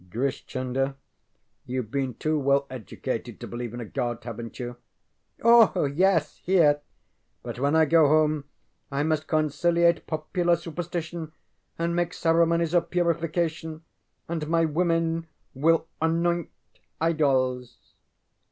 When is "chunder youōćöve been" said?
0.47-2.13